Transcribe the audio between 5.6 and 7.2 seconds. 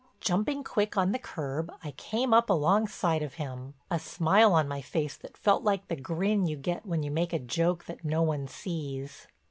like the grin you get when you